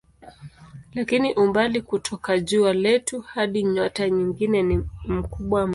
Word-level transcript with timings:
Lakini 0.93 1.33
umbali 1.33 1.81
kutoka 1.81 2.39
jua 2.39 2.73
letu 2.73 3.21
hadi 3.21 3.63
nyota 3.63 4.09
nyingine 4.09 4.63
ni 4.63 4.77
mkubwa 5.07 5.67
mno. 5.67 5.69